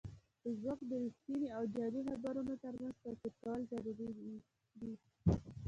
فېسبوک 0.41 0.79
د 0.87 0.91
رښتینې 1.05 1.47
او 1.57 1.63
جعلي 1.73 2.01
خبرونو 2.09 2.53
ترمنځ 2.63 2.93
توپیر 3.03 3.31
کول 3.43 3.59
ضروري 3.71 4.09
دي 4.79 4.93